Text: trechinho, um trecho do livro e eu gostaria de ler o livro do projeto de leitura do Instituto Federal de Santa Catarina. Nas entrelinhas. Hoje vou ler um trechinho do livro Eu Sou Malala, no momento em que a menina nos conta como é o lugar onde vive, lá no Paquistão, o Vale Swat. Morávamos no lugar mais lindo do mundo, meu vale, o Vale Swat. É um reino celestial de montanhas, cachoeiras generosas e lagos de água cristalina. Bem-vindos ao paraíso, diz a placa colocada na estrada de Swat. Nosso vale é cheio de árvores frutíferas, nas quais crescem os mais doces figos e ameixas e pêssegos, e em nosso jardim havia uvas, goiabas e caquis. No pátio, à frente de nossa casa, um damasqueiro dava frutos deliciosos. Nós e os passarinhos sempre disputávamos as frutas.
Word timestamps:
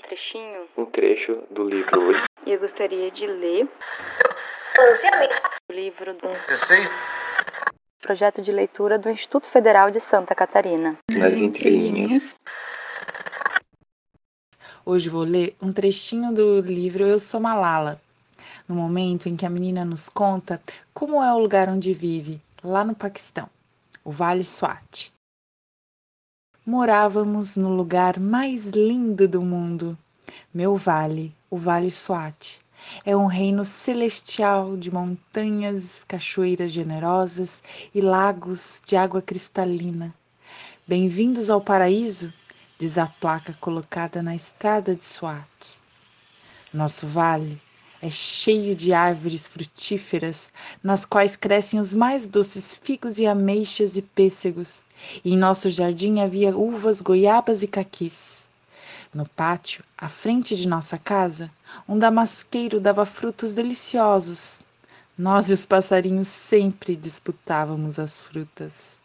trechinho, 0.00 0.68
um 0.76 0.84
trecho 0.84 1.42
do 1.50 1.64
livro 1.64 2.12
e 2.44 2.52
eu 2.52 2.60
gostaria 2.60 3.10
de 3.10 3.26
ler 3.26 3.68
o 5.68 5.72
livro 5.72 6.12
do 6.14 6.28
projeto 8.00 8.42
de 8.42 8.50
leitura 8.52 8.98
do 8.98 9.08
Instituto 9.08 9.46
Federal 9.46 9.90
de 9.90 10.00
Santa 10.00 10.34
Catarina. 10.34 10.98
Nas 11.10 11.32
entrelinhas. 11.32 12.22
Hoje 14.84 15.08
vou 15.08 15.22
ler 15.22 15.54
um 15.62 15.72
trechinho 15.72 16.34
do 16.34 16.60
livro 16.60 17.06
Eu 17.06 17.20
Sou 17.20 17.40
Malala, 17.40 18.00
no 18.68 18.74
momento 18.74 19.28
em 19.28 19.36
que 19.36 19.46
a 19.46 19.50
menina 19.50 19.84
nos 19.84 20.08
conta 20.08 20.60
como 20.92 21.22
é 21.22 21.32
o 21.32 21.38
lugar 21.38 21.68
onde 21.68 21.94
vive, 21.94 22.40
lá 22.62 22.84
no 22.84 22.94
Paquistão, 22.94 23.48
o 24.04 24.10
Vale 24.10 24.44
Swat. 24.44 25.12
Morávamos 26.64 27.56
no 27.56 27.74
lugar 27.74 28.20
mais 28.20 28.66
lindo 28.66 29.26
do 29.26 29.42
mundo, 29.42 29.98
meu 30.54 30.76
vale, 30.76 31.34
o 31.50 31.56
Vale 31.56 31.90
Swat. 31.90 32.60
É 33.04 33.16
um 33.16 33.26
reino 33.26 33.64
celestial 33.64 34.76
de 34.76 34.88
montanhas, 34.88 36.04
cachoeiras 36.06 36.70
generosas 36.70 37.64
e 37.92 38.00
lagos 38.00 38.80
de 38.86 38.94
água 38.94 39.20
cristalina. 39.20 40.14
Bem-vindos 40.86 41.50
ao 41.50 41.60
paraíso, 41.60 42.32
diz 42.78 42.96
a 42.96 43.08
placa 43.08 43.52
colocada 43.60 44.22
na 44.22 44.36
estrada 44.36 44.94
de 44.94 45.04
Swat. 45.04 45.80
Nosso 46.72 47.08
vale 47.08 47.60
é 48.02 48.10
cheio 48.10 48.74
de 48.74 48.92
árvores 48.92 49.46
frutíferas, 49.46 50.52
nas 50.82 51.06
quais 51.06 51.36
crescem 51.36 51.78
os 51.78 51.94
mais 51.94 52.26
doces 52.26 52.74
figos 52.74 53.20
e 53.20 53.28
ameixas 53.28 53.96
e 53.96 54.02
pêssegos, 54.02 54.84
e 55.24 55.32
em 55.32 55.38
nosso 55.38 55.70
jardim 55.70 56.18
havia 56.18 56.56
uvas, 56.56 57.00
goiabas 57.00 57.62
e 57.62 57.68
caquis. 57.68 58.48
No 59.14 59.24
pátio, 59.24 59.84
à 59.96 60.08
frente 60.08 60.56
de 60.56 60.66
nossa 60.66 60.98
casa, 60.98 61.48
um 61.88 61.96
damasqueiro 61.96 62.80
dava 62.80 63.06
frutos 63.06 63.54
deliciosos. 63.54 64.62
Nós 65.16 65.48
e 65.48 65.52
os 65.52 65.64
passarinhos 65.64 66.26
sempre 66.26 66.96
disputávamos 66.96 68.00
as 68.00 68.20
frutas. 68.20 69.01